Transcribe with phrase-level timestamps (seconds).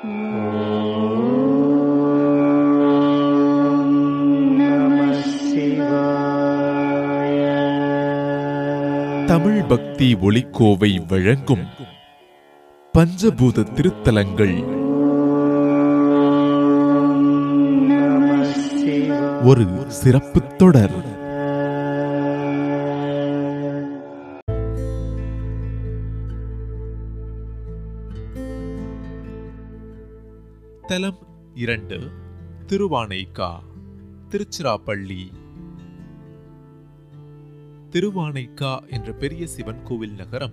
[0.00, 0.12] தமிழ்
[9.68, 11.64] பக்தி ஒளிக்கோவை வழங்கும்
[12.98, 14.64] பஞ்சபூத திருத்தலங்கள்.
[19.44, 21.18] ஒரு சிறப்பு தொடர்.
[30.90, 31.18] தலம்
[31.54, 32.10] இரண்டு
[32.66, 33.60] திருவானைக்கா
[34.30, 35.30] திருச்சிராப்பள்ளி.
[37.90, 40.52] திருவானைக்கா என்ற பெரிய சிவன் கோவில் நகரம்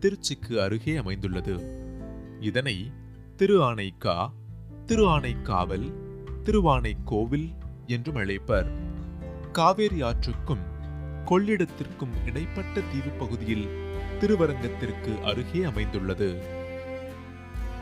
[0.00, 1.54] திருச்சிக்கு அருகே அமைந்துள்ளது.
[2.40, 2.92] இதனை
[3.36, 4.30] திரு ஆனைக்கா
[4.86, 5.92] திரு ஆனைக்காவல்
[6.42, 7.50] திருவானை கோவில்
[7.86, 8.70] என்றும் அழைப்பர்.
[9.52, 10.64] காவேரி ஆற்றுக்கும்
[11.24, 13.66] கொள்ளிடத்திற்கும் இடைப்பட்ட தீவு பகுதியில்
[14.20, 16.42] திருவரங்கத்திற்கு அருகே அமைந்துள்ளது.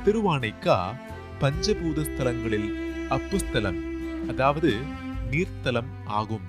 [0.05, 1.05] திருவானைக்கா
[1.41, 2.69] பஞ்சபூத ஸ்தலங்களில்
[3.09, 3.81] அப்புஸ்தலம்
[4.29, 4.77] அதாவது
[5.31, 6.47] நீர்த்தலம் ஆகும்.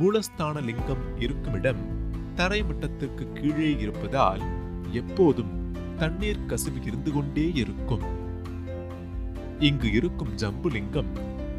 [0.00, 1.82] மூலஸ்தான லிங்கம் இருக்குமிடம்
[2.36, 4.42] தரைமட்டத்திற்கு கீழே இருப்பதால்
[4.92, 8.04] எப்போதும் தண்ணீர் கசிவு இருந்து கொண்டே இருக்கும்.
[9.58, 11.10] இங்கு இருக்கும் ஜம்புலிங்கம்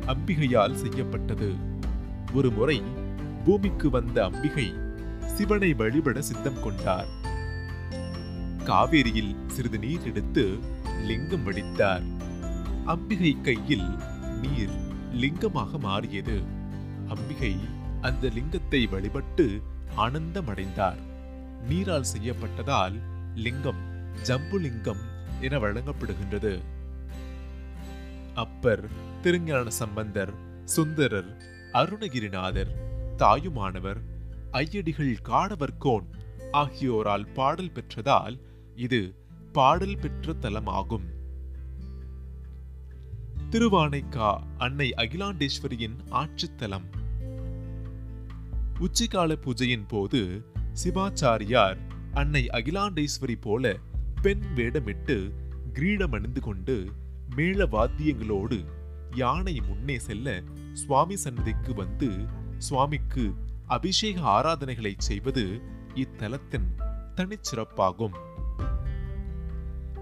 [0.06, 1.54] அம்பிகையால் செய்யப்பட்டது.
[2.34, 2.82] ஒரு முறை
[3.46, 4.74] பூமிக்கு வந்த அம்பிகை
[5.26, 7.10] சிவனை வழிபட சித்தம் கொண்டார்.
[8.66, 10.46] காவேரியில் சிறிது நீர் எடுத்து
[11.08, 12.06] லிங்கம் வடித்தார்.
[12.86, 13.88] அம்பிகை கையில்
[14.42, 14.76] நீர்
[15.14, 16.38] லிங்கமாக மாறியது.
[17.08, 17.54] அம்பிகை
[18.02, 19.62] அந்த லிங்கத்தை வழிபட்டு
[19.98, 21.02] ஆனந்தமடைந்தார்.
[21.70, 22.96] நீரால் செய்யப்பட்டதால்
[23.36, 23.82] லிங்கம்
[24.24, 25.02] ஜம்புலிங்கம்
[25.42, 26.54] என வழங்கப்படுகின்றது.
[28.34, 28.86] அப்பர்
[29.22, 30.34] திருஞான சம்பந்தர்
[30.66, 31.32] சுந்தரர்
[31.72, 32.72] அருணகிரிநாதர்
[33.18, 34.02] தாயுமானவர்
[34.52, 36.08] ஐயடிகள் காடவர்கோன்
[36.52, 38.38] ஆகியோரால் பாடல் பெற்றதால்
[38.76, 39.02] இது
[39.52, 41.08] பாடல் பெற்ற தலமாகும்.
[43.50, 46.86] திருவானைக்கா அன்னை அகிலாண்டேஸ்வரியின் ஆட்சித்தலம்
[48.80, 50.46] உச்சிகால பூஜையின் போது
[50.84, 51.78] சிவாச்சாரியார்
[52.14, 53.76] அன்னை அகிலாண்டேஸ்வரி போல
[54.22, 55.32] பெண் வேடமிட்டு
[55.74, 56.92] கிரீடம் அணிந்து கொண்டு
[57.36, 58.66] மேள வாத்தியங்களோடு
[59.16, 60.44] யானை முன்னே செல்ல
[60.74, 62.12] சுவாமி சன்னதிக்கு வந்து
[62.58, 63.34] சுவாமிக்கு
[63.68, 65.62] அபிஷேக ஆராதனைகளை செய்வது
[65.96, 66.70] இத்தலத்தின்
[67.16, 68.30] தனிச்சிறப்பாகும்.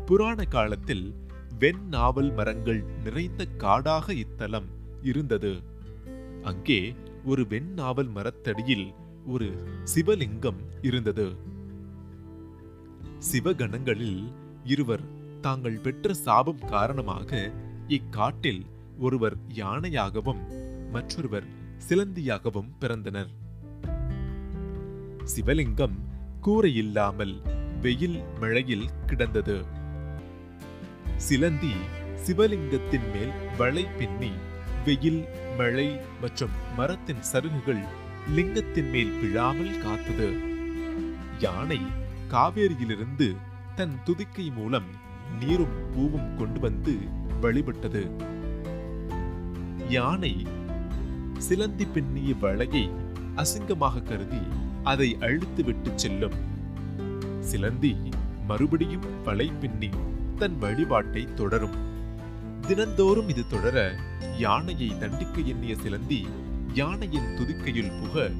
[0.09, 1.13] புராண காலத்தில்
[1.59, 4.65] வெண் நாவல் மரங்கள் நிறைந்த காடாக இத்தலம்
[5.01, 5.61] இருந்தது.
[6.41, 8.93] அங்கே ஒரு வெண் நாவல் மரத்தடியில்
[9.25, 9.47] ஒரு
[9.95, 11.35] சிவலிங்கம் இருந்தது.
[13.31, 14.31] சிவகணங்களில்
[14.63, 15.01] இருவர்
[15.41, 17.51] தாங்கள் பெற்ற சாபம் காரணமாக
[17.87, 18.65] இக்காட்டில்
[18.99, 20.43] ஒருவர் யானையாகவும்
[20.91, 21.47] மற்றொருவர்
[21.89, 23.33] சிலந்தியாகவும் பிறந்தனர்.
[25.35, 25.99] சிவலிங்கம்
[26.41, 27.35] கூரையில்லாமல்
[27.81, 29.77] வெயில் மழையில் கிடந்தது.
[31.27, 31.71] சிலந்தி
[32.23, 34.29] சிவலிங்கத்தின் மேல் வளை பின்னி
[34.85, 35.23] வெயில்
[35.57, 35.87] மழை
[36.21, 37.81] மற்றும் மரத்தின் சருகுகள்
[38.35, 40.29] லிங்கத்தின் மேல் விழாமல் காத்தது.
[41.39, 41.79] யானை
[42.33, 43.27] காவேரியிலிருந்து
[43.75, 44.89] தன் துதிக்கை மூலம்
[45.39, 46.93] நீரும் பூவும் கொண்டு வந்து
[47.41, 48.03] வழிபட்டது.
[49.89, 50.33] யானை
[51.37, 52.85] சிலந்தி பின்னிய வளையை
[53.35, 54.43] அசிங்கமாக கருதி
[54.83, 56.39] அதை அழுத்து விட்டு செல்லும்.
[57.39, 57.93] சிலந்தி
[58.47, 59.89] மறுபடியும் வலை பின்னி
[60.39, 61.77] தன் வழிபாட்டை தொடரும்.
[62.67, 63.95] தினந்தோறும் இது தொடர
[64.37, 66.27] யானையை தண்டிக்க எண்ணிய சிலந்தி
[66.73, 68.31] யானையின் துதிக்கையில் புக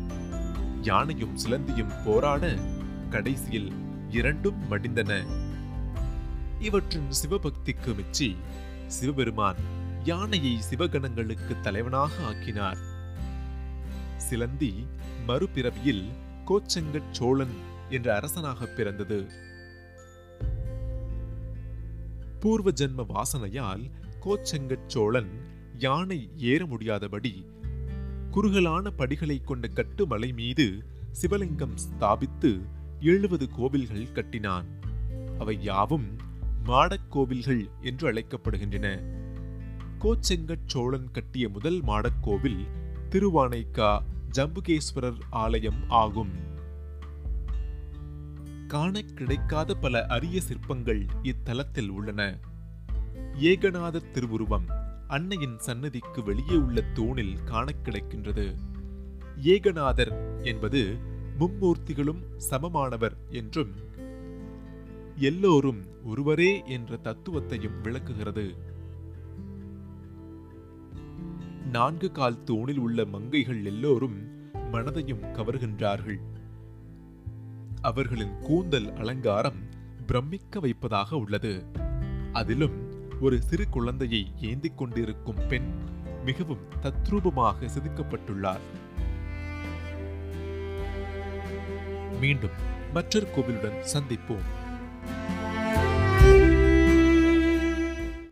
[0.81, 2.53] யானையும் சிலந்தியும் போராட
[3.09, 3.71] கடைசியில்
[4.09, 5.25] இரண்டும் மடிந்தன.
[6.59, 8.35] இவற்றின் சிவபக்திக்கு மிச்சி
[8.87, 9.55] சிவபெருமான்
[10.03, 12.77] யானையை சிவகணங்களுக்கு தலைவனாக ஆக்கினார்.
[14.17, 14.85] சிலந்தி
[15.27, 16.05] மறுபிறவியில்
[16.47, 17.55] கோச்சங்கச் சோழன்
[17.89, 19.47] என்ற அரசனாக பிறந்தது.
[22.39, 23.91] பூர்வ ஜென்ம வாசனையால்
[24.21, 25.29] கோச்செங்கட் சோழன்
[25.77, 27.45] யானை ஏற முடியாதபடி
[28.31, 30.83] குறுகலான படிகளை கொண்ட கட்டுமலை மீது
[31.21, 32.61] சிவலிங்கம் ஸ்தாபித்து
[32.99, 34.65] எழுபது கோவில்கள் கட்டினான்.
[35.39, 36.15] அவை யாவும்
[36.63, 39.03] மாடக் கோவில்கள் என்று அழைக்கப்படுகின்றன.
[39.99, 42.65] கோச்செங்கட் சோழன் கட்டிய முதல் மாடக் கோவில்
[43.09, 43.99] திருவானைக்கா
[44.31, 46.48] ஜம்புகேஸ்வரர் ஆலயம் ஆகும்.
[48.69, 52.37] காண கிடைக்காத பல அரிய சிற்பங்கள் இத்தலத்தில் உள்ளன.
[53.39, 54.63] ஏகநாதர் திருவுருவம்
[55.07, 58.55] அன்னையின் சன்னதிக்கு வெளியே உள்ள தூணில் காண கிடைக்கின்றது.
[59.41, 60.97] ஏகநாதர் என்பது
[61.39, 63.71] மும்மூர்த்திகளும் சமமானவர் என்றும்
[65.15, 68.55] எல்லோரும் ஒருவரே என்ற தத்துவத்தையும் விளக்குகிறது.
[71.71, 74.17] நான்கு கால் தூணில் உள்ள மங்கைகள் எல்லோரும்
[74.53, 76.19] மனதையும் கவர்கின்றார்கள்.
[77.81, 79.69] அவர்களின் கூந்தல் அலங்காரம்
[80.05, 81.65] பிரமிக்க வைப்பதாக உள்ளது.
[82.33, 82.87] அதிலும்
[83.19, 85.73] ஒரு சிறு குழந்தையை ஏந்திக் கொண்டிருக்கும் பெண்
[86.25, 88.59] மிகவும் தத்ரூபமாக செதுக்கப்பட்டுள்ளார்.
[92.19, 94.68] மீண்டும் மற்றொரு கோவிலுடன் சந்திப்போம்.